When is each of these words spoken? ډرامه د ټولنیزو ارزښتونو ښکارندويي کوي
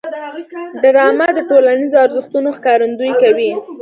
ډرامه 0.83 1.27
د 1.33 1.39
ټولنیزو 1.49 1.97
ارزښتونو 2.05 2.49
ښکارندويي 2.57 3.13
کوي 3.23 3.51